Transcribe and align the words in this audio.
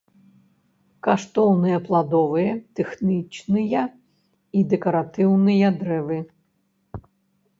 Каштоўныя 1.07 1.77
пладовыя, 1.87 2.53
тэхнічныя 2.79 3.83
і 4.61 4.63
дэкаратыўныя 4.71 5.67
дрэвы. 5.83 6.17